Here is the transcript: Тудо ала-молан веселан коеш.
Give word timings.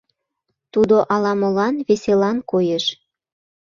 Тудо 0.73 0.95
ала-молан 1.13 1.75
веселан 1.87 2.37
коеш. 2.51 2.85